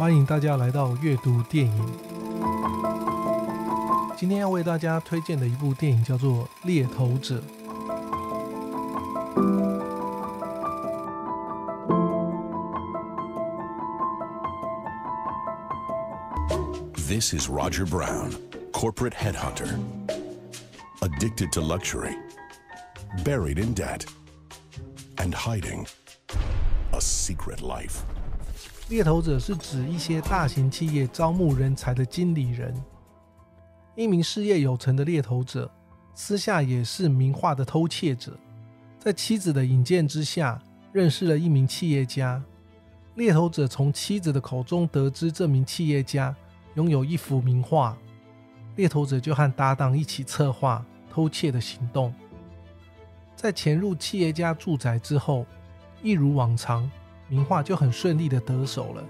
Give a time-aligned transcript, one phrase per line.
[0.00, 1.86] 欢迎大家来到阅读电影。
[4.16, 7.34] 今天要为大家推荐的一部电影叫做《猎头者》。
[17.06, 18.32] This is Roger Brown,
[18.72, 19.78] corporate headhunter,
[21.02, 22.16] addicted to luxury,
[23.22, 24.06] buried in debt,
[25.18, 25.86] and hiding
[26.94, 28.02] a secret life.
[28.90, 32.74] 猎头者是指一些大型企业招募人才的经理人。
[33.94, 35.70] 一名事业有成的猎头者，
[36.12, 38.36] 私下也是名画的偷窃者。
[38.98, 40.60] 在妻子的引荐之下，
[40.92, 42.42] 认识了一名企业家。
[43.14, 46.34] 猎头者从妻子的口中得知，这名企业家。
[46.74, 47.96] 拥有一幅名画，
[48.74, 52.12] 猎头者就和搭档一起策划偷窃的行动。
[53.36, 55.46] 在潜入企业家住宅之后，
[56.02, 56.88] 一如往常，
[57.30, 59.02] 名画就很顺利的得手了。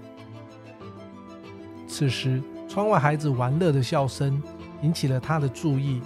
[1.85, 4.41] 此时，窗外孩子玩乐的笑声
[4.81, 6.01] 引起了他的注意，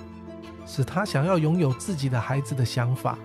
[0.65, 3.19] 使他想要拥有自己的孩子的想法。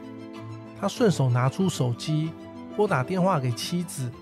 [0.78, 2.30] 他顺手拿出手机，
[2.77, 4.12] 拨打电话给妻子，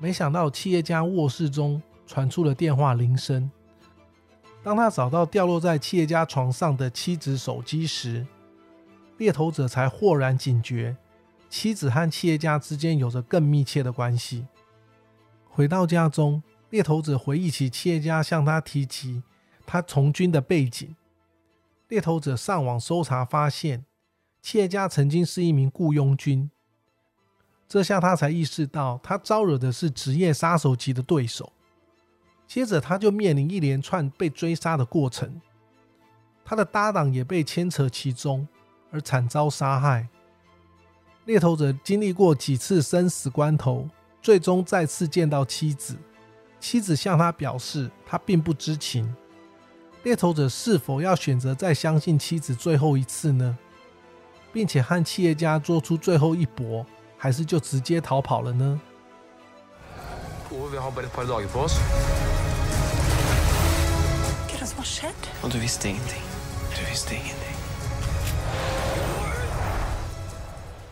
[0.00, 1.80] 没想到企业家卧室中。
[2.08, 3.50] 传出了电话铃声。
[4.62, 8.24] 当他找到掉落在企业家床上的妻子手机时，
[9.18, 10.96] 猎头者才豁然警觉，
[11.48, 14.46] 妻子和企业家之间有着更密切的关系。
[15.48, 19.22] 回到家中，猎头者回忆起企业家向他提及
[19.64, 20.94] 他从军的背景。
[21.88, 23.84] 猎头者上网搜查，发现
[24.42, 26.50] 企业家曾经是一名雇佣军。
[27.68, 31.52] 这下他才意识到，他招惹的是职业杀手级的对手。
[32.46, 35.40] 接着，他就面临一连串被追杀的过程，
[36.44, 38.46] 他的搭档也被牵扯其中，
[38.90, 40.08] 而惨遭杀害。
[41.26, 43.88] 猎头者经历过几次生死关头，
[44.22, 45.96] 最终再次见到妻子。
[46.60, 49.12] 妻子向他表示，他并不知情。
[50.04, 53.58] 猎头者是否要选择再相信妻子最后一次呢？
[54.52, 56.86] 并且和企业家做出最后一搏，
[57.18, 58.80] 还是就直接逃跑了呢？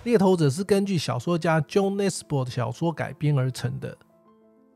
[0.05, 3.97] 猎头者是根据小说家 John Nesbo 的小说改编而成的。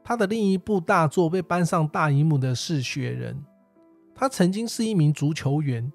[0.02, 3.34] 他的另一部大作被搬上大荧幕的是《雪人》。
[4.14, 5.92] 他曾经是一名足球员，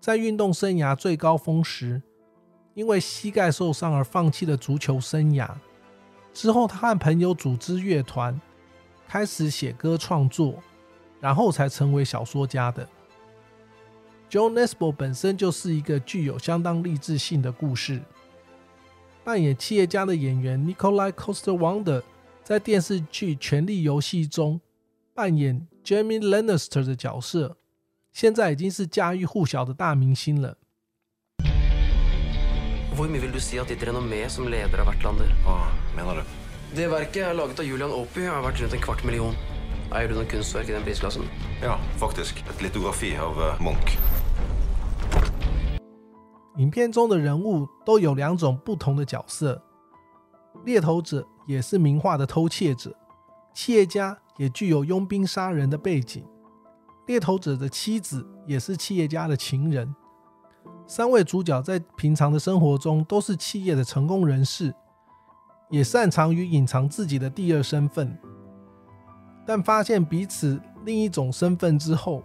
[0.00, 2.02] 在运动生涯最高峰时，
[2.74, 5.48] 因为膝盖受伤而放弃了足球生涯。
[6.34, 8.38] 之后，他和朋友组织乐团，
[9.08, 10.54] 开始写歌创作。
[11.18, 12.86] 然后才成为小说家的。
[14.30, 18.02] John Nesbo 本身就是一个具有相当励志性的故事。
[19.26, 22.02] 扮演企业家的演员 Nikolai c o s t e r w a n d e r
[22.44, 24.60] 在电视剧《权力游戏》中
[25.12, 27.56] 扮演 Jaime Lannister 的角色，
[28.12, 30.56] 现在已经是家喻户晓的大明星了。
[46.56, 49.62] 影片中的人物都有两种不同的角色，
[50.64, 52.94] 猎头者也是名画的偷窃者，
[53.52, 56.24] 企业家也具有佣兵杀人的背景，
[57.06, 59.94] 猎头者的妻子也是企业家的情人。
[60.86, 64.72] 三位主角在平常的生活中都是企业的成功人士，
[65.68, 68.16] 也擅长于隐藏自己的第二身份。
[69.44, 72.22] 但发现彼此另一种身份之后，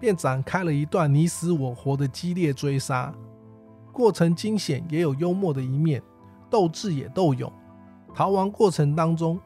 [0.00, 3.14] 便展开了一段你死我活的激烈追杀，
[3.98, 6.00] 过程惊险也有幽默的一面，
[6.48, 7.52] 斗智也斗勇。
[8.14, 9.40] 逃亡过程当中，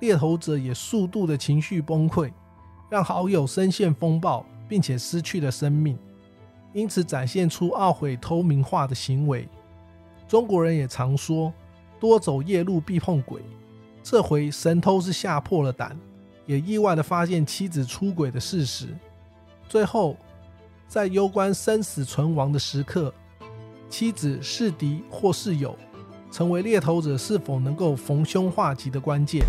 [0.00, 2.30] 猎头者也数度的情绪崩溃，
[2.90, 5.96] 让好友深陷风暴，并且失去了生命，
[6.74, 9.48] 因此展现出懊悔偷名化的行为。
[10.28, 11.50] 中国人也常说，
[11.98, 13.40] 多走夜路必碰鬼，
[14.02, 15.98] 这回神偷是吓破了胆。
[16.44, 18.88] 也意外的发现妻子出轨的事实，
[19.66, 20.14] 最后
[20.86, 23.10] 在攸关生死存亡的时刻，
[23.96, 25.78] 妻子是敌或是友，
[26.28, 29.46] 成为猎头者是否能够逢凶化吉的关键。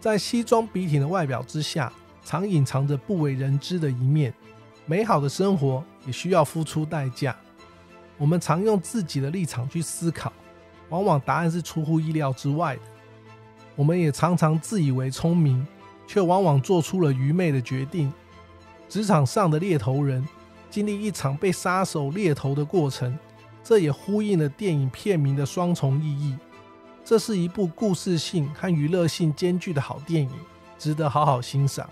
[0.00, 1.92] 在西装笔挺的外表之下，
[2.24, 4.32] 常隐藏着不为人知的一面。
[4.86, 7.36] 美好的生活也需要付出代价。
[8.18, 10.32] 我们常用自己的立场去思考，
[10.88, 12.82] 往往答案是出乎意料之外的。
[13.76, 15.66] 我们也常常自以为聪明，
[16.06, 18.12] 却往往做出了愚昧的决定。
[18.88, 20.26] 职场上的猎头人
[20.70, 23.18] 经历一场被杀手猎头的过程，
[23.64, 26.36] 这也呼应了电影片名的双重意义。
[27.04, 30.30] 这是一部故事性和娱乐性兼具的好电影，
[30.78, 31.88] 值得好好欣赏。